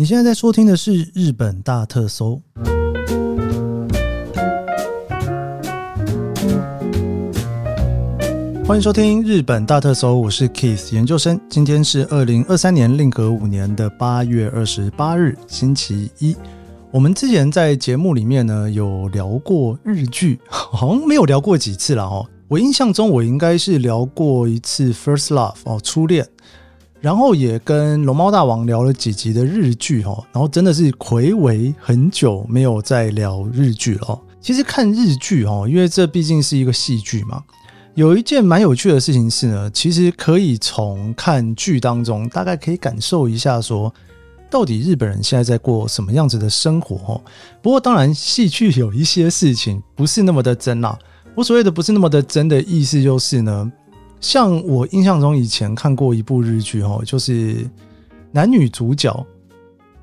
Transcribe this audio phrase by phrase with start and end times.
[0.00, 2.40] 你现在在收听的是《日本大特搜》，
[8.64, 11.38] 欢迎收听《日本大特搜》，我是 Keith 研究生。
[11.50, 16.34] 今天是二零二三年令和五年的八月二十八日，星期一。
[16.90, 22.26] 我们之前在节目里面呢有聊过日剧， 好像没有聊过几次了哦。
[22.48, 26.26] 我印象中我应该是聊过一次《First Love》哦，初恋。
[27.00, 34.20] 然后也跟龙猫大王聊了几集的日剧哈，然后真的是回味很久没有再聊日剧了。
[34.38, 37.42] 其实看日剧哈，因为这毕竟是一个戏剧嘛，
[37.94, 43.92] 有一件蛮有趣的事情是呢，其实可以从看剧当中大概可以感受一下说，
[44.50, 47.20] 到底日本人现在在过什么样子的生活哈。
[47.62, 50.98] 不过当然，戏剧有一些事情不是那么的真啦。
[51.34, 53.72] 我所谓的不是那么的真的意思就是呢。
[54.20, 57.68] 像我印象中以前看过一部日剧哦，就是
[58.30, 59.26] 男女主角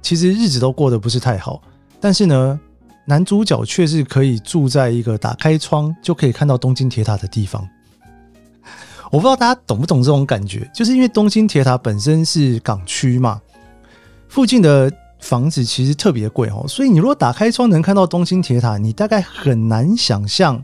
[0.02, 1.62] 其实日子都过得不是太好，
[2.00, 2.60] 但是呢，
[3.06, 7.68] 男主角却是可以住在一个打开窗就可以看到东京铁塔的地方。
[9.10, 13.42] 我不知道大家懂不懂这种感觉，就是因为东京铁塔本身是港区嘛，
[14.28, 20.62] 附近的房子其实特别贵哦，所以你如果打开窗能看到东京铁塔，你大概很难想象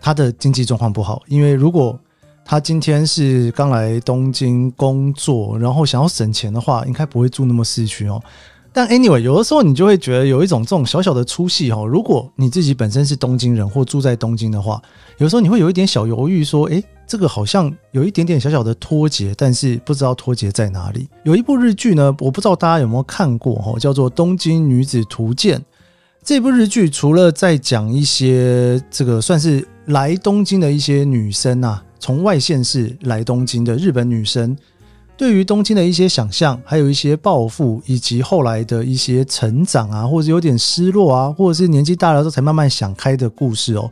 [0.00, 1.98] 他的经济状况不好，因为如果
[2.44, 8.22] 他今天是刚来东京工作，然后想要省钱的话，应该不会住那么市区哦。
[8.74, 11.86] 但 anyway，有的时候你就会觉得有一种这种小小的出戏哦。
[11.86, 14.80] 如果你自己本身是东京人或住在东京的话，
[15.18, 25.58] 有时候你会有一点小犹豫，说：“诶，这个好像有一点点小小的脱节，但是不知道脱节在哪里。”有一部日剧呢，我不知道大家有没有看过哦，叫做《东京女子图鉴》。
[26.24, 31.84] 这部日剧除了在讲一些这个算是来东京的一些女生啊。
[32.02, 34.56] 从外县市来东京的日本女生，
[35.16, 43.88] 对于东京的一些想象，还有一些抱负，以及后来的一些成长啊，或者有点失落啊，或者是年纪大了之后才慢慢想开的故事哦。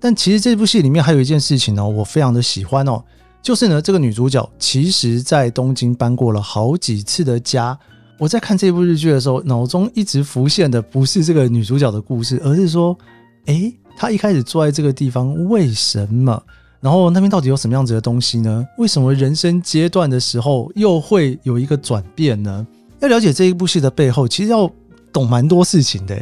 [0.00, 3.00] 但其实这部戏里面还有一件事情呢，我非常的喜欢哦，
[3.40, 7.78] 就是呢，这个女主角其实在东京搬过了好几次的家。
[8.18, 12.98] 我在看这部日剧的时候，脑中一直浮现的不是这个女主角的故事，而是说，
[13.46, 16.42] 诶，她一开始住在这个地方，为什么？
[16.84, 18.62] 然后那边到底有什么样子的东西呢？
[18.76, 22.66] 为什么人生阶段的时候又会有一个转变呢？
[23.00, 24.70] 要了解这一部戏的背后，其实要
[25.10, 26.14] 懂蛮多事情的。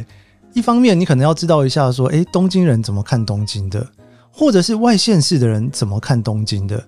[0.53, 3.85] 一方面，你可能要知道一下说，诶，东京人怎么看东京的，
[4.31, 6.81] 或者是外县市的人怎么看东京的。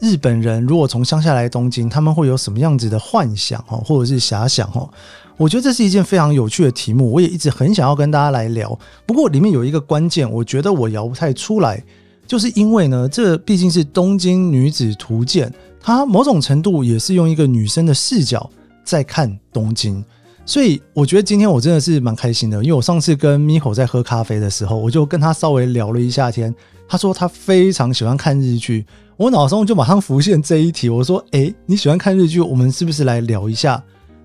[0.00, 4.88] 日本人如果从乡下来东京，他们会有什么样子的幻想哦，或者是遐想哦？
[5.36, 8.78] 我觉得这是一件非常有趣的题目，我也一直很想要跟大家来聊。
[9.04, 11.84] 不过里面有一个关键，我觉得我摇不太出来。
[12.26, 18.50] 就是因为呢，这毕竟是东京女子图鉴，它某种程度也是用一个女生的视角
[18.82, 20.02] 在看东京，
[20.46, 26.54] 所以我觉得今天我真的是蛮开心的，因为我上次跟 Miho 在喝咖啡的时候，我就跟他稍微聊了一下天，
[26.88, 28.84] 他说他非常喜欢看日剧，
[29.16, 33.82] 我脑中就马上浮现这一题，我说，诶，你喜欢看日剧，我们是不是来聊一下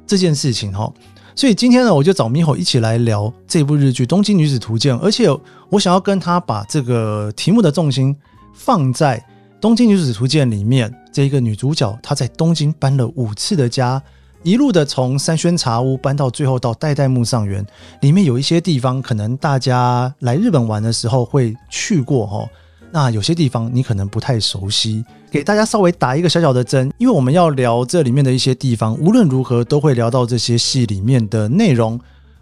[0.08, 0.92] 这件事情哈？
[1.40, 5.30] 所以今天呢，我就找 Miho 一起来聊这部日剧《东京女子图鉴》，而且
[5.70, 8.14] 我想要跟他把这个题目的重心
[8.54, 9.18] 放在
[9.62, 14.04] 《东京女子图鉴》里面，这一个女主角她在东京搬了五次的家，
[14.44, 17.66] 一路的从三轩茶屋搬到最后到代代木上原，
[18.02, 22.46] 里面有一些地方可能大家来日本玩的时候会去过哈。
[22.92, 32.00] 那有些地方你可能不太熟悉，给大家稍微打一个小小的针，因为我们要聊这里面的一些地方，无论如何都会聊到这些戏里面的内容。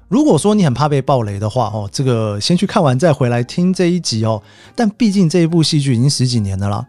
[0.08, 4.42] 如果说你很怕被爆雷的话，哦，这个先去看完再回来听这一集哦。
[4.74, 6.86] 但毕竟这一部戏剧已经十几年了啦，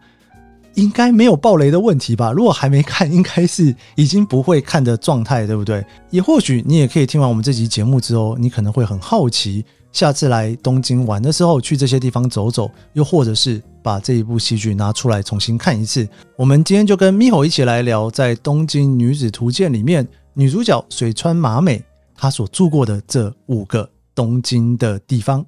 [0.75, 2.31] 应该没有爆雷的问题吧？
[2.31, 5.85] 如果还没看，应该是已经不会看的状态，对不对？
[6.11, 9.65] 也或许你也可以听完我们这集节目之后，你可能会很好奇。
[9.91, 16.07] 下次来东京玩的时候，去这些地方走走，又或者是把这一部戏剧拿出来重新看一次。
[16.35, 21.83] 我们今天就跟咪吼一起来聊，在《东京女子图鉴》里面，女主角水川麻美
[22.15, 25.45] 她所住过的这五个东京的地方。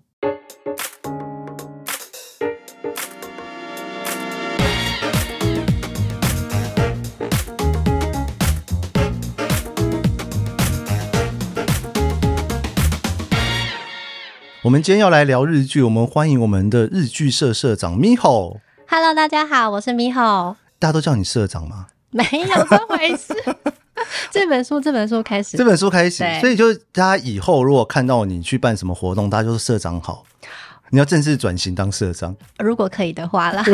[14.63, 18.59] 我们今天要来聊日剧，我们欢迎我们的日剧社社长 Miho。
[18.87, 20.55] Hello，大家好，我是 Miho。
[20.77, 21.87] 大家都叫你社长吗？
[22.11, 23.33] 没有这回事。
[24.29, 30.23] 这本书，这本书开始，这本书开始，所以就大家以后如果看到你去办什么活动，大家就是社长好。
[30.91, 33.65] 你要正式转型当社长，如果可以的话啦，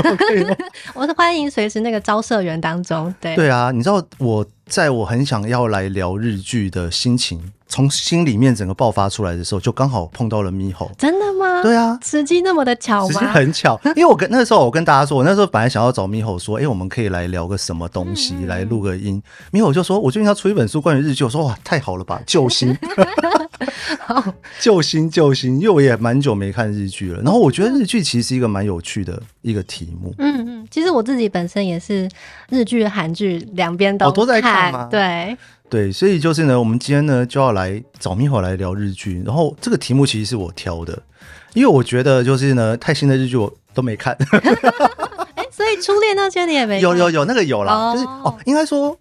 [0.96, 3.14] 我是欢迎随时那个招社员当中。
[3.20, 10.90] 对对啊，你知道我在我很想要来聊日剧的心情，从心里面整个爆发出来的时候，就刚好碰到了 Miho。
[10.98, 11.62] 真的吗？
[11.62, 13.14] 对啊，时机那么的巧吗？
[13.14, 19.22] 时机很巧， 因为我跟那时候我跟大家说，我那时候本来想要找 Miho 说，哎、欸，我们可以来聊个什么东西，嗯、来录个音。
[19.52, 22.78] Miho 就说，我最近要出一本书关于日剧，我说哇，太好了吧， 救星。
[24.60, 27.22] 救星救星，因为我也蛮久没看日剧了。
[27.22, 30.14] 然后我觉得日剧其实是一个蛮有趣的一个题目。
[30.20, 32.08] 嗯嗯，其实我自己本身也是
[32.50, 34.86] 日剧、韩剧两边都、哦、都在看嘛？
[34.90, 35.36] 对
[35.70, 39.22] 对，所以就是呢，我们今天呢就要来找 Miho 来聊日剧。
[39.26, 40.98] 然后这个题目其实是我挑的，
[41.54, 44.16] 因为我觉得就是呢，太新的日剧我都没看。
[45.36, 46.82] 哎、欸，所以初恋那些你也没看？
[46.82, 48.98] 有有有，那个有啦，哦、就是哦，应该说。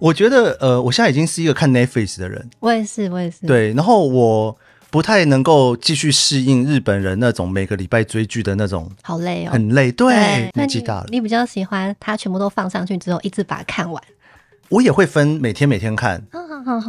[0.00, 2.48] 我觉得，呃，我现在已经是一个看 Netflix 的人。
[2.60, 3.44] 我也是，我也是。
[3.48, 4.56] 对，然后我
[4.90, 9.90] 不太能够继续适应日本人那种每个礼拜追剧的那种，好累哦，很累。
[9.90, 14.00] 对，对年纪大了，你比较喜欢他全部都放上去之后，一直把它看完。
[14.70, 16.22] 我也会分每天每天看，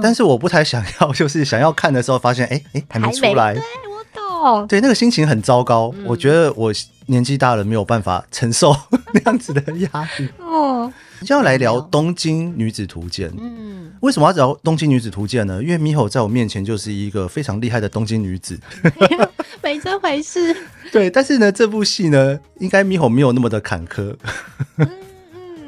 [0.01, 3.53] 但是我不太想要， 就是想要看的时候发现，哎哎，还没出来。
[3.53, 4.67] 对，我懂。
[4.67, 5.93] 对，那个心情很糟糕。
[5.97, 6.73] 嗯、我觉得我
[7.07, 8.75] 年纪大了，没有办法承受
[9.13, 10.29] 那样子的压力。
[10.39, 10.91] 哦。
[11.25, 13.29] 就要来聊《东京女子图鉴》。
[13.37, 15.61] 嗯，为什么要聊《东京女子图鉴》呢？
[15.61, 18.57] 因为 Miho 在我面前就是一个非常厉害的东京女子，
[19.61, 20.55] 没这回事。
[20.93, 24.15] 对，但是呢，这部戏呢，应该 Miho 没有那么的坎坷。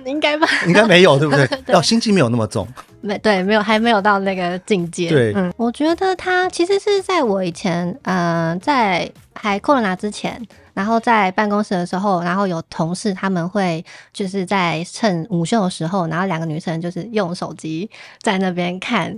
[0.06, 0.48] 应该吧？
[0.68, 1.48] 应该没有，对不对？
[1.74, 2.68] 要心机没有那么重。
[3.02, 5.10] 没对，没有，还没有到那个境界。
[5.10, 10.40] 对，嗯，我觉得他其实是在我以前，嗯、呃，在还 Corona 之前。
[10.74, 13.84] 然后在办公室的时候，然后有同事他们会
[14.14, 17.90] 就是在趁午休的时候，然后两个女生就是用手机
[18.22, 19.14] 在那边看，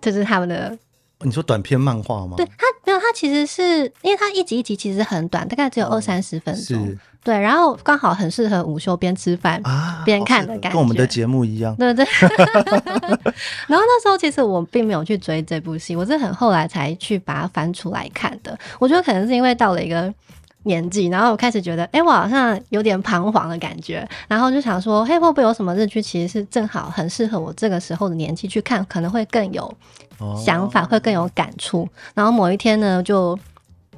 [0.00, 0.78] 就是他们的。
[1.20, 2.34] 你说短篇漫画吗？
[2.36, 6.86] 对，它没有，它其实是因为它一集一集其实很短，大概只有二三十分钟。
[6.86, 11.74] 是对，然后刚好很适合午休边吃饭啊边看的感觉，跟我们的节目一样。
[11.76, 12.04] 对对。
[13.66, 18.56] 然后那时候其实我并没有去追这部戏，我是很后来才去把它翻出来看的。
[18.78, 20.12] 我觉得可能是因为到了一个。
[20.66, 29.72] 年纪，然后我开始觉得，哎、欸，我好像有点彷徨的感觉，然后就想说，嘿，会不会有什么日剧，其实是正好很适合我这个时候的年纪去看，可能会更有
[30.44, 31.88] 想法，哦、会更有感触。
[32.14, 33.38] 然后某一天呢，就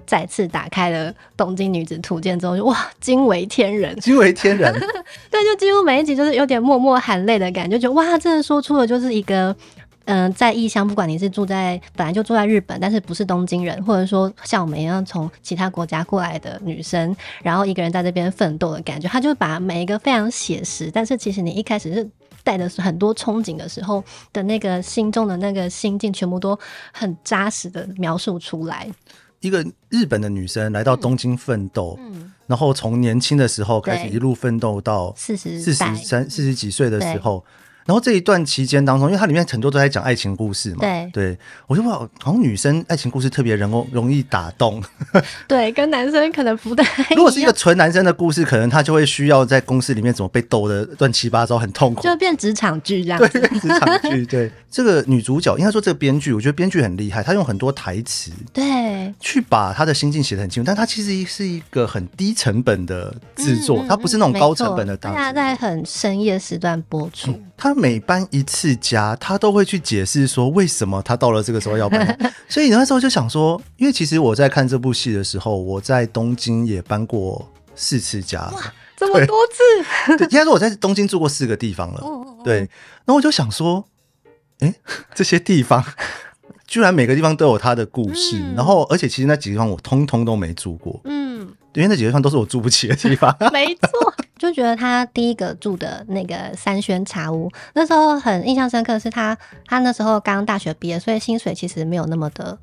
[0.07, 4.73] 再次打开了《东京女子图鉴》之后，就哇，惊为天人，惊为天人，
[5.31, 9.57] 对，就几乎每一集就是有点默默含泪的感觉，就哇，真的说出了就是一个。
[10.09, 22.09] 嗯、呃，在异乡，不管你是住在本来就住在日本，但是不是东京人，或者说像我们一样从其他国家过来的女生，然后一个人在这边奋斗的感觉，他就把每一个非常写实，但是其实你一开始是
[22.43, 24.03] 带的是很多憧憬的时候
[24.33, 26.59] 的那个心中的那个心境，全部都
[26.91, 28.89] 很扎实的描述出来。
[29.41, 37.45] 一个日本的女生来到东京奋斗，嗯、然后从年轻的时候开始一路奋斗到四十四十三四十几岁的时候。
[37.89, 44.83] 然后这一段期间当中，因为它里面很多都在讲爱情故事嘛，对，对我就说好像女生爱情故事特别容容易打动，
[45.49, 46.85] 对，跟男生可能不太。
[47.17, 53.29] 如果是一个纯男生的故事，可能他就会需要在公司里面怎么被逗的乱七八糟，很痛苦，就变职场剧这样子。
[53.41, 54.27] 对，职场剧。
[54.27, 60.67] 对，这个女主角应该说这个编剧，我觉得编剧很厉害，他用很多台词，对，去把他的心境写得很清楚。
[60.67, 65.15] 但他其实是一个很低成本的制作，他、嗯、不是那种高成本的大。
[65.15, 67.33] 他在很深夜时段播出。
[67.57, 68.75] 他、嗯、每搬一次。
[68.81, 72.17] 家他都会去解释说为什么他到了这个时候要搬，
[72.49, 82.03] 所以那时候就想说，因为其实我在看这部戏的时候，我在东京也搬过四次家，哇，这么多次，对，应该说我在东京住过四个地方了，
[82.45, 82.69] 对，
[83.05, 83.85] 那我就想说，
[84.61, 84.75] 哎，
[85.15, 85.85] 这些地方
[86.67, 91.41] 居然每个地方都有他的故事，然后而且其实那几个地方我通通都没住过，嗯，
[91.75, 94.15] 因为那几个地方都是我住不起的地方，没错。
[94.39, 102.57] 就觉得他第一个住的那个三轩茶屋，那时候很印象深刻，是他他那时候刚大学毕业，所以薪水其实没有那么的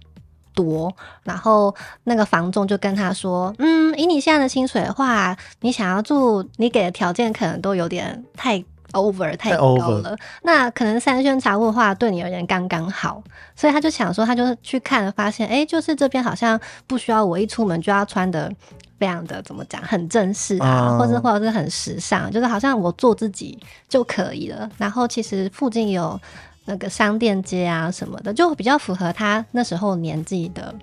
[0.54, 0.92] 多。
[1.24, 8.64] 然后那个房仲就跟他说：“嗯，以你现在的薪水的话，你想要住，你给的条件可能都有点太
[8.94, 10.18] over 太高了。
[10.44, 13.22] 那可能三轩茶屋的话，对你而言刚刚好。
[13.56, 18.52] 所以他就想说，他就去看了，发现哎、欸，就是这边好像不需要我一出门就要穿的。”
[18.98, 23.60] 非常的怎么讲，很正式啊，或者或者是很时尚，就是好像我做自己
[23.90, 24.70] 就可以了。
[24.78, 26.20] 然后其实附近有
[26.66, 30.74] 那个商店街啊什么的，就比较符合他那时候年纪的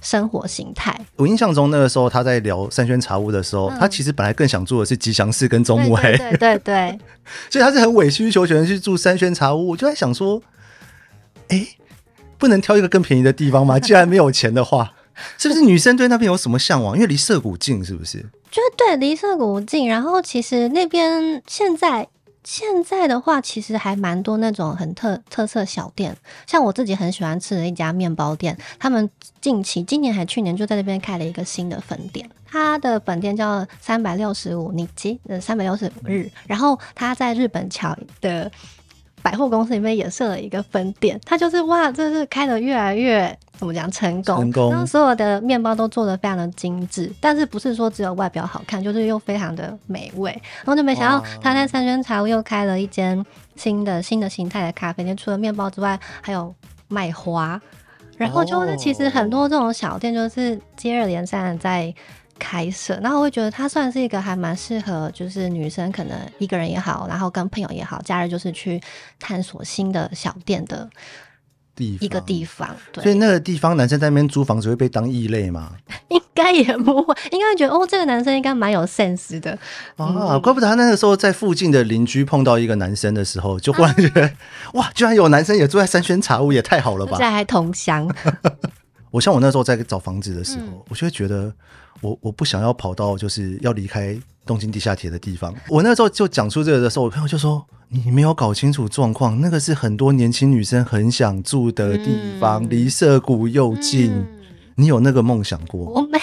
[0.00, 0.98] 生活形态。
[1.16, 6.98] 我印象中那个时候他在聊三轩茶屋的时候，嗯、他其实本来更想住的是吉祥寺跟中目黑，对对对，对，
[7.50, 9.68] 所以他是很委曲求全去住三轩茶屋。
[9.68, 10.40] 我就在想说，
[11.48, 11.68] 哎、欸，
[12.38, 13.78] 不能挑一个更便宜的地方吗？
[13.78, 14.92] 既然没有钱的话。
[15.38, 16.94] 是不是女生对那边有什么向往？
[16.94, 18.18] 因为离涩谷近，是不是？
[18.50, 19.88] 就对，离涩谷近。
[19.88, 22.08] 然后其实那边现在
[22.42, 26.16] 现在的话，其实还蛮多那种很特特色小店。
[26.46, 29.08] 像我自己很喜欢吃的一家面包店，他们
[29.40, 32.28] 近期今年还去年就在那边开了一个新的分店。
[32.46, 38.50] 它的本店叫三百六十五日呃三百六十五日，然后它在日本桥的。
[39.22, 50.30] 百货公司里面也设了一个分店，它就是哇，这是开得越来越怎么讲成功，成功，然后所有的面包都做的非常的精致，但是不是说只有外表好看，就是又非常的美味。
[50.64, 53.24] 然后就没想到他在三轩茶屋又开了一间
[53.54, 56.52] 新的新的形态的咖啡店，除了面包之外，还有
[56.88, 57.60] 卖花，
[58.16, 61.94] 然后就是其实很多这种小店就是接二连三的在。
[62.42, 68.80] 开设，然后我会觉得它算是一个还蛮适合，就是女生可能一个人也好，然后跟朋友也好，假日就是去
[69.18, 70.88] 探索新的小店的
[71.88, 72.68] 地一个地方。
[72.92, 75.72] 对，所以那个地方男生在那边租房子会被当异类吗？
[76.08, 79.58] 应该也不会，应该会觉得哦，这个男生应该蛮有 sense 的
[79.96, 80.38] 啊。
[80.38, 84.30] 怪不得他那个时候在附近的邻居碰到一个男生的时候，就忽然觉得、啊、
[84.74, 87.12] 哇，居然有男生也住在三轩茶屋，也太好了吧？
[87.16, 88.08] 现在还同乡。
[89.10, 91.52] 我像我那时候在找房子的时候，嗯、我就会觉得。
[92.02, 94.18] 我我不想要跑到就是要离开
[94.50, 95.54] 东京地下铁的地方。
[95.68, 104.10] 我那时候就讲出这个的时候，我朋友就说：“你没有搞清楚状况，那个是很多年轻女生很想住的地方，离涩谷又近。
[104.12, 104.26] 嗯”
[104.74, 105.84] 你有那个梦想过？
[105.84, 106.18] 我没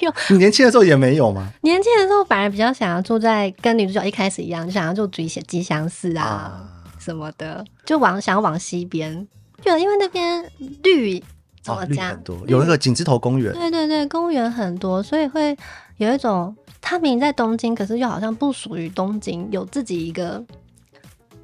[0.00, 0.14] 有。
[0.30, 1.50] 你年轻的时候也没有吗？
[1.62, 6.68] 年轻的时候反而比较想要住在跟女主角一开始一样，就想要住吉祥吉祥寺啊，啊
[7.00, 9.26] 什么的，就往想要往西边，
[9.64, 10.44] 就因为那边
[10.84, 11.20] 绿。
[11.66, 13.52] 哦，绿很多，有那个景之头公园。
[13.52, 15.54] 对对对，公园很多，所以会
[15.98, 20.42] 有一种，他明明在东京，可是又好像不属于东京，有自己一个。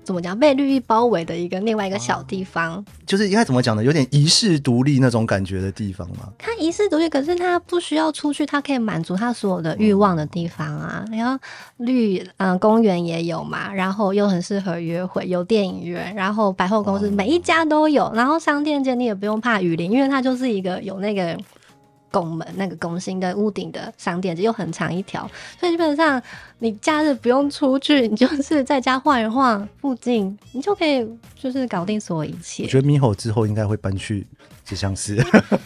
[0.04, 0.38] 怎么讲？
[0.38, 3.82] 被绿意包围的一个另外一个小地方，啊、就是应该怎么讲呢？
[3.82, 6.30] 有点遗世独立那种感觉的地方吗？
[6.36, 11.02] 他遗世独立，可是他不需要出去，他可以满足他所有的欲望的地方啊。
[11.10, 11.42] 然后
[11.78, 21.34] 绿嗯、呃、公园也有嘛，然后又很适合约会，有电影院，然后百货公司每一家都有，然后商店街你也不用怕雨淋，因为它就是一个有那个。
[22.14, 25.28] 拱门那个拱形的屋顶的商店又很长一条，
[25.58, 26.22] 所以基本上
[26.60, 31.04] 你假日不用出去，你就是在家晃一晃，附近你就可以
[31.36, 32.62] 就是搞定所有一切。
[32.62, 34.24] 我觉得猕猴之后应该会搬去
[34.64, 35.16] 吉祥寺，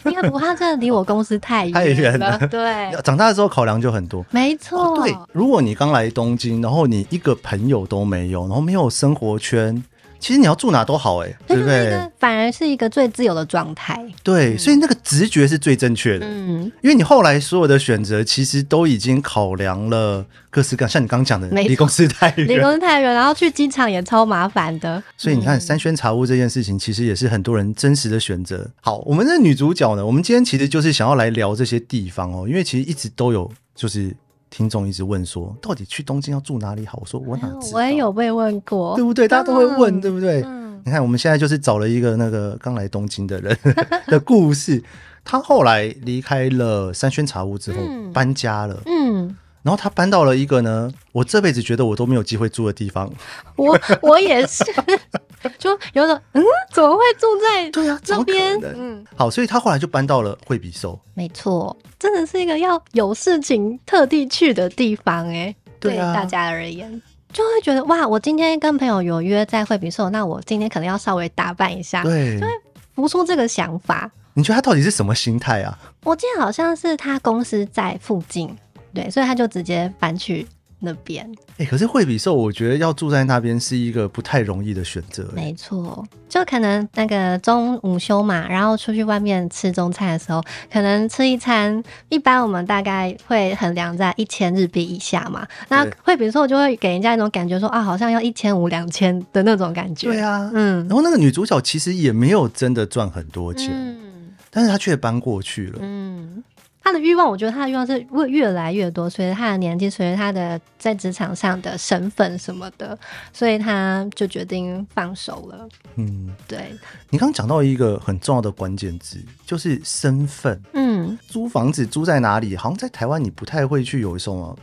[0.05, 2.39] 应该不过他真的离我公司太远， 太远了。
[2.47, 4.95] 对，长大的时候考量就很多，没错。
[4.95, 9.83] 哦，对，如果你刚来东京，然后你一个朋友都没有，然后没有生活圈。
[10.19, 11.97] 其实你要住哪都好哎、欸，对不对？
[12.19, 14.05] 反而是一个最自由的状态。
[14.21, 16.27] 对，所以那个直觉是最正确的。
[16.27, 25.01] 嗯，因为你后来所有的选择，其实都已经考量了各式各样，像你刚刚讲的，离公司太远，离公司太远，然后去机场也超麻烦的。
[25.17, 28.69] 所以你看，三轩茶屋这件事情，其实也是很多人真实的选择。
[28.81, 34.15] 好，我们的女主角呢，我们今天其实就是想要来聊这些地方哦，因为其实一直都有就是。
[34.49, 36.97] 听众一直问说，到底去东京要住哪里好？
[37.01, 37.77] 我说我哪知道？
[37.77, 39.27] 我也有被问过，对不对？
[39.27, 40.41] 大家都会问，嗯、对不对？
[40.43, 43.57] 嗯、你看，我们现在就是找了一个那个刚来东京的人
[44.07, 44.83] 的故事。
[45.23, 48.81] 他后来离开了三轩茶屋之后，嗯、搬家了。
[48.85, 49.35] 嗯。
[49.61, 53.11] 然后他搬到了一个呢，我这辈子觉得我都没有机会住的地方。
[53.57, 54.63] 我我也是，
[55.57, 58.59] 就有种嗯，怎么会住在 对啊这边？
[58.75, 60.99] 嗯，好，所以他后来就搬到了惠比寿。
[61.13, 65.55] 没错，真的是一个要有事情特地去的地方哎。
[65.79, 72.51] 对大家而言，就会觉得哇，我今天跟朋友有约在惠比寿，那我今天可能要稍微打扮一下，对，就会
[72.95, 74.11] 浮出这个想法。
[74.33, 75.79] 你觉得他到底是什么心态啊？
[76.03, 78.53] 我记得好像是他公司在附近。
[78.93, 80.45] 对，所以他就直接搬去
[80.79, 81.29] 那边。
[81.57, 85.29] 哎、欸，可是惠比寿，我觉得要住在那边是一个不太容易的选择。
[85.35, 95.45] 没错，就可能那个中午休嘛，然后出去外面吃中餐的时候，可能吃一餐，一般我们大概会衡量在一千日币以下嘛。
[95.67, 100.07] 那惠比寿就会给人家一种感觉说啊，好像要一千五、两千的那种感觉。
[100.07, 100.87] 对啊，嗯。
[100.87, 106.43] 然后那个女主角其实也没有真的赚很多钱，嗯，但是她却搬过去了，嗯。
[106.81, 112.97] 他的欲望，我觉得他的欲望是会越来越多，随着他的年纪，随着他的在职场上的身份什么的，
[113.31, 115.69] 所以他就决定放手了。
[115.97, 116.73] 嗯，对。
[117.09, 120.59] 你刚刚讲到一个很重要的关键字，就是身份。
[120.73, 122.55] 嗯，租房子租在哪里？
[122.55, 124.57] 好像在台湾你不太会去有什么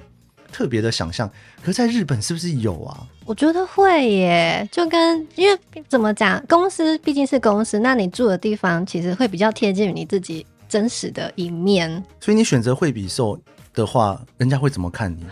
[0.51, 1.31] 特别的想象，
[1.61, 3.07] 可是在日本是不是有啊？
[3.25, 10.45] 我觉得会耶，就跟因为怎么讲，公司毕竟是公司，那你住的地方其实会比较贴近于你自己。
[10.69, 13.39] 真实的一面，所以你选择惠比寿
[13.75, 15.25] 的话，人家会怎么看你？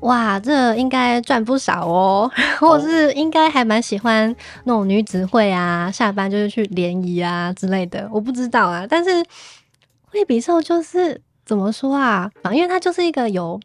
[0.00, 2.30] 哇，这应该赚不少哦，
[2.60, 4.34] 或者是应该还蛮喜欢
[4.64, 8.86] 那种女子会啊，下班就是去联谊啊之类的，我不知道啊。
[8.86, 9.10] 但是
[10.04, 12.30] 惠比寿就是怎么说啊？
[12.52, 13.58] 因为它就是一个有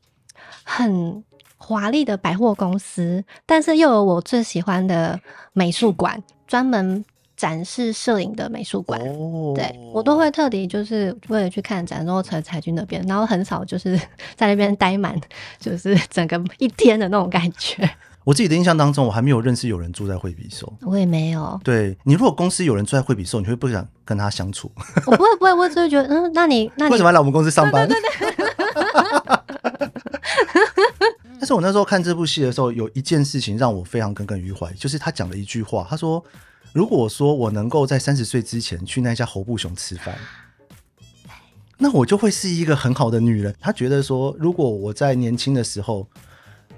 [0.63, 1.21] 很
[1.57, 5.19] 华丽的百货公司，但是又有我最喜欢的
[5.51, 7.03] 美术馆，专门
[7.39, 8.99] 展示摄影的美术馆。
[8.99, 13.97] 哦，对，我都会特地就是为了去看展，然后才才去那边，然后很少就是
[14.35, 15.17] 在那边待满，
[15.57, 17.89] 就是整个一天的那种感觉。
[18.25, 20.71] 我自己的印象当中，我还没有认识有人住在惠比寿。
[20.81, 21.57] 我也没有。
[21.63, 24.69] 对，你如果公司有人住在惠比寿，你会不想跟他相处？
[25.07, 27.87] 我不会，不会，我只会觉得，嗯，那你，那你为什么来我们公司上班？
[27.87, 28.45] 对对对。
[31.39, 36.21] 但是我那时候看这部戏的时候，有一件事情让我非常耿耿于怀，就是他讲了一句话，他说
[36.73, 40.15] ：“如果说我能够在三十岁之前去那家侯布熊吃饭，
[41.77, 46.07] 那我就会是一个很好的女人。”她觉得说，如果我在年轻的时候。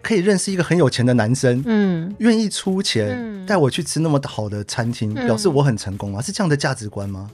[0.04, 7.30] 可以认识一个很有钱的男生，嗯，愿意出钱带我去吃那么好的餐厅，嗯，表示我很成功啊，是这样的价值观吗？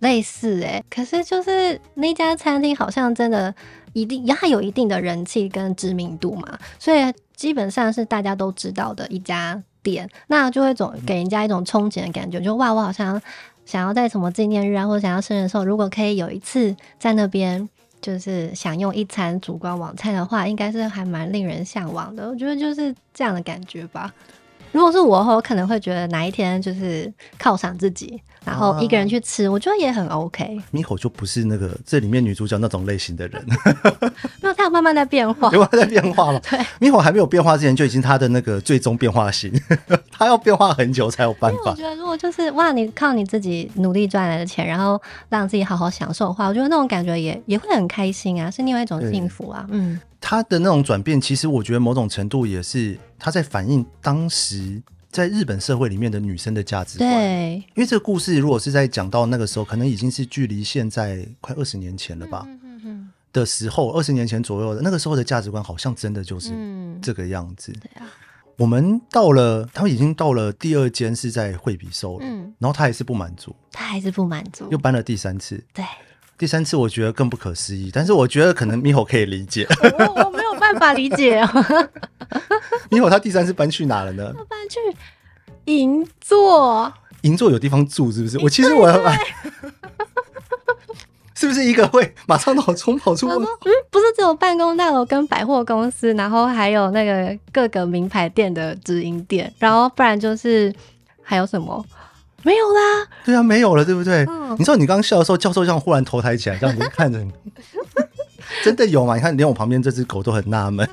[0.00, 3.54] 类似哎，可是就是那家餐厅好像真的
[3.94, 6.98] 一定它有一定的人气跟知名度嘛，所以
[7.34, 13.20] 基本上是大家都知道的一家店，那就会总给人家一种憧憬的感觉，就哇，我好像
[13.64, 17.68] 想要在什么纪念日啊，或者想要生日的时候，如果可以有一次在那边。
[17.98, 22.28] 就是享用一餐烛光晚餐的话，应该是还蛮令人向往的。
[22.28, 24.12] 我觉得就是这样的感觉吧。
[24.70, 28.20] 如果是我的话，我可能会觉得哪一天就是犒赏自己。
[28.46, 30.58] 然后一个人去吃，啊、我觉得也很 OK。
[30.72, 33.44] Miho 就不是那个这里面女主角那种类型的人，
[34.40, 36.38] 没有，他有慢慢在变化， 慢慢在变化了。
[36.40, 39.52] 对，Miho 还没有变化之前就已经他的那个最终变化型，
[40.12, 41.72] 他要变化很久才有办法。
[41.72, 49.66] 我觉得如果就是哇，你靠你自己努力赚来的钱，然后让自己好好享受的话，我觉得那种感觉也也会很开心啊，是另外一种幸福啊。
[49.70, 54.80] 嗯，他的那种转变，其实我觉得某种程度也是他在反映当时。
[55.16, 62.46] 在日本社会里面的女生的价值观，对，因为这个故事如果是在讲到那个时候，可能已经是距离现在快二十年前了吧，
[63.32, 66.52] 的时候，二十年前左右的那个时候的价值观，好像真的就是
[67.00, 67.72] 这个样子。
[67.72, 68.12] 对啊，
[68.58, 75.82] 我们到了，他们已经到了第二间是在惠比寿了，嗯，然后他还是不满足，他还是不满足，又搬了第三次，对，
[76.36, 79.66] 第三次我觉得更不可思议，但是我觉得可能 Miho 可以理解，
[79.98, 81.48] 我我没有办法理解哦。
[82.96, 84.32] Miho 他第三次搬去哪了呢？
[84.48, 84.78] 搬去
[85.66, 86.92] 银座。
[87.22, 88.38] 银座有地方住是不是？
[88.38, 88.96] 我其实我要
[91.34, 93.28] 是不是一个会马上脑冲跑出？
[93.28, 93.34] 嗯，
[93.90, 100.74] 不是只有办公大楼跟百货公司，然后还有那个各个名牌店的直营店，然后不然就是
[101.22, 101.84] 还有什么？
[102.42, 103.06] 没有啦。
[103.24, 104.24] 对啊，没有了，对不对？
[104.30, 107.30] 嗯，你知道你刚刚笑的时候，教授这样忽然头抬起来，这样子看着你，
[108.64, 109.16] 真的有吗？
[109.16, 110.88] 你看，连我旁边这只狗都很纳闷。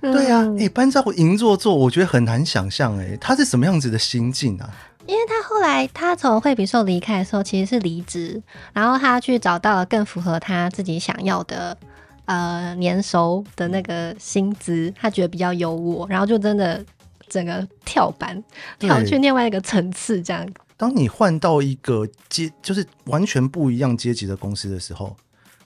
[0.00, 4.70] 对呀、啊，哎、欸，搬到银座做，我觉得很难想象，哎，他是什么样子的心境啊？
[5.06, 8.40] 因为他后来他从惠比寿离开的时候，其实是离职，
[8.72, 11.76] 然后他去找到了更符合他自己想要的，
[12.24, 16.84] 呃，年收的那个薪资，他觉得比较优渥，然后就真的
[17.28, 18.40] 整个跳板
[18.78, 20.48] 跳去另外一个层次，这样。
[20.76, 25.16] 当你换到一个阶，就是完全不一样阶级的公司的时候，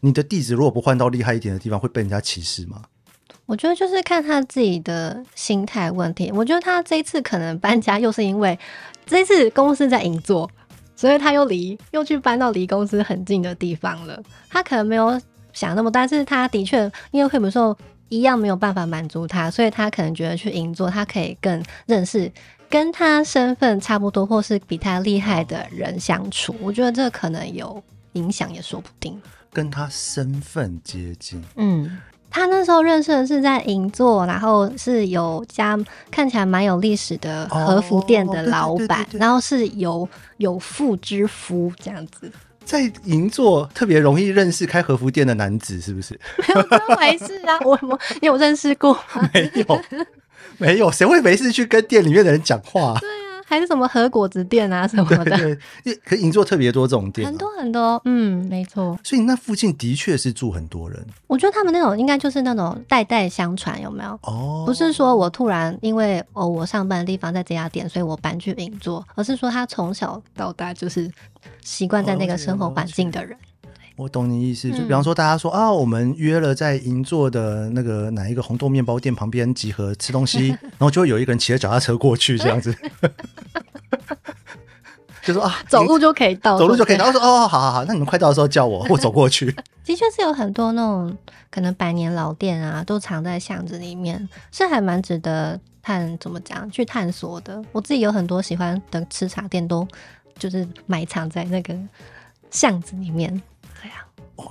[0.01, 2.83] 你的地址如果不换到厉害一点的地方，会被人家歧视吗？
[3.47, 6.31] 我觉得就是看他自己的心态问题。
[6.33, 8.59] 我觉得他这一次可能搬家，又是因为
[9.07, 10.51] 这一次公司在银座，
[10.97, 14.21] 所以他又离又去搬到离公司很近的地方了。
[14.51, 15.21] 他可能没有
[15.53, 17.77] 想那么多，但是他的确因为惠比寿
[18.09, 22.31] 一样没有办法满足他，所以他可能觉得去银座，他可以更认识
[22.69, 26.55] 跟他身份差不多或是比他厉害的人相处。
[26.61, 27.81] 我觉得这可能有
[28.15, 29.17] 影响，也说不定。
[29.53, 31.97] 跟他身份接近，嗯。
[32.37, 35.75] 他那时候认识的是在银座，然后是有家
[36.11, 42.31] 看起来蛮有历史的和服店的老板，然后是有有妇之夫这样子。
[42.63, 46.13] 在银座特别容易认识开和服店的男子，是不是？
[46.37, 48.95] 没有这回事啊，我我你有认识过？
[49.33, 49.83] 没有，
[50.59, 52.99] 没有，谁会没事去跟店里面的人讲话？
[53.01, 53.26] 对。
[53.49, 58.99] 还是什么和果子店啊什么的，对，对，对，可银座特别多这种店，啊，很多很多，嗯，没错。
[59.05, 61.07] 所以那附近的确是住很多人。
[61.29, 64.11] 我觉得他们那种应该就是那种代代相传，有没有？
[64.23, 71.09] 哦，不是说我突然因为哦我上班的地方在这家店，所以我搬去银座，而是说他从小到大就是
[71.63, 73.37] 习惯在那个生活环境的人。
[73.97, 82.77] 我懂你意思，就比方说，大家说、嗯、啊，我们约了在银座的那个哪一个红豆面包店旁边集合吃东西， 然后就会有一个人骑着脚踏车过去，这样子，
[85.25, 86.97] 就说啊，走路就可以到，走路就可以。
[86.97, 89.47] 然后说哦，好好好，那你们快到的时候叫我， 我走过去。
[89.83, 91.17] 的确是有很多那种
[91.51, 97.65] 可能百年老店啊，都藏在巷子里面，是还蛮值得探怎么讲去探索的。
[97.73, 99.89] 我自己有很多喜欢的吃茶店，都
[100.39, 101.75] 就是埋藏在那个
[102.51, 103.41] 巷子里面。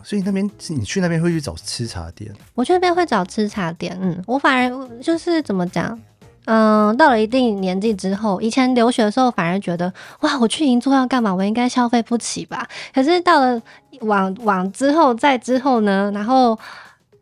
[0.03, 2.31] 所以那边你去那边会去找吃茶店？
[2.53, 3.97] 我去那边会找吃茶店。
[4.01, 5.99] 嗯，我反而就是怎么讲？
[6.45, 11.33] 嗯，到了一定年纪之后，以前留学的时候反而觉得哇，我去银座要干嘛？
[11.33, 12.67] 我应该消费不起吧？
[12.93, 13.61] 可是到了
[14.01, 16.57] 往往之后再之后呢，然后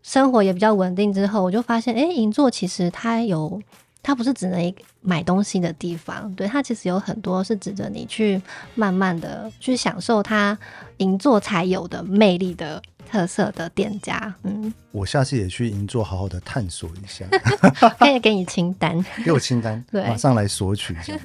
[0.01, 3.61] 生活也比较稳定之后，我就发现，哎、银座其实它有。
[4.03, 8.39] 它不是只能买东西的地方，对，它其实有很多是值得你去
[8.75, 10.55] 慢慢的去享受它
[10.97, 14.33] 银座才有的魅力的特色的店家。
[14.43, 17.25] 嗯，我下次也去银座好好的探索一下，
[17.97, 21.17] 可以给你清单， 给我清单，对，马上来索取一下。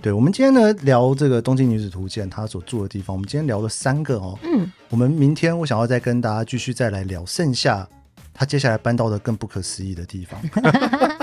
[0.00, 7.86] 对，我们今天呢聊这个东京女子图鉴，她所住的地方，我们今天聊了三个哦，嗯，我们明天我想要再跟大家继续再来聊剩下
[8.32, 10.40] 她接下来搬到的更不可思议的地方。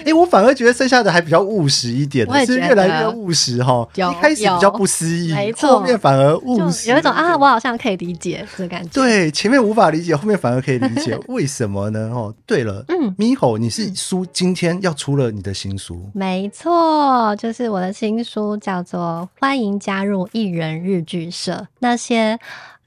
[0.00, 3.86] 哎、欸，我反而觉得剩下的还比较务实一点，是越来越务实哈。
[3.94, 8.90] 一开始比较不思议，没错，后面反而务实，有一种啊，我好像可以理解这感觉。
[8.92, 12.10] 对，前面无法理解，后面反而可以理解， 为什么呢？
[12.12, 16.10] 哦，对了，嗯，Miho，你是书今天要出了你的新书？
[16.14, 22.38] 没错，就是我的新书，叫做《欢迎加入艺人日剧社》，那些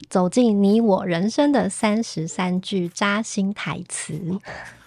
[0.08, 4.38] 走进你我人生的三十三句扎心台词。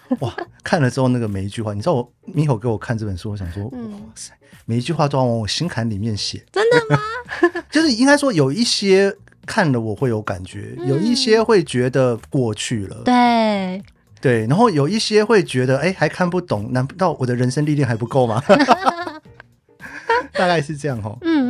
[0.20, 3.78] 哇，看了之后那个每一句话，你知道我 Miho 给我看这本书，我想说，哇
[4.14, 4.32] 塞，
[4.66, 6.44] 每一句话都要往我心坎里面写。
[6.52, 7.02] 真的吗？
[7.70, 9.14] 就是应该说有一些
[9.46, 13.02] 看了我会有感觉，嗯、有一些会觉得过去了。
[13.04, 13.82] 对
[14.20, 18.42] 对，然后有一些会觉得，哎，还看不懂，难道我的人生历练还不够吗？
[20.32, 21.16] 大概是这样哈。
[21.22, 21.47] 嗯，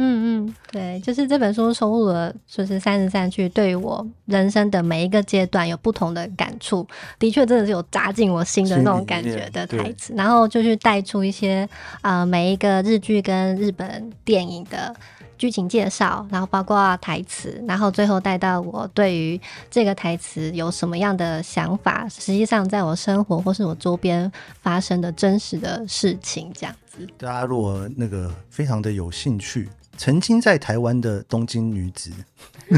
[0.70, 6.86] 对，就是这本书收录了，就是三十三句对于我人生的每一个阶段有不同的感触，
[7.18, 11.68] 的确真的是有扎进我心的那种感觉的台词，然后就去带出一些
[12.00, 14.94] 啊、呃、每一个日剧跟日本电影的。
[15.38, 22.08] 剧情介绍，然后包括台词，然后最后带到我对于这个台词有什么样的想法。
[22.08, 24.28] 实际上，在我生活或是我周边
[24.62, 27.06] 发生的真实的事情，这样子。
[27.16, 32.10] 大家如果那个非常的有兴趣，曾经在台湾的东京女子，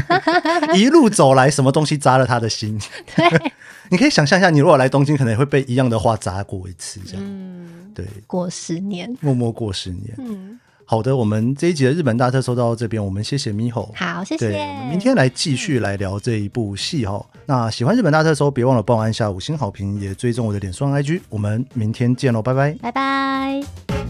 [0.75, 2.77] 一路走来，什么东西扎了她的心？
[3.15, 3.51] 对，
[3.89, 7.23] 你可以想象一下，你如果来东京，可能也会被一样的话扎过一次，这样。
[7.23, 10.13] 嗯，对，过十年，默默过十年。
[10.17, 10.59] 嗯。
[10.83, 13.89] 好的，我们这一集的日本大特搜到这边，我们谢谢 Miho。
[13.95, 14.49] 好，谢谢。
[14.49, 17.25] 对，我们明天来继续来聊这一部戏哈。
[17.33, 21.21] 嗯、那喜欢日本大特搜，别忘了帮我按下五星好评，也追踪我的脸书 IG。
[21.29, 24.00] 我们明天见喽，拜拜，拜拜。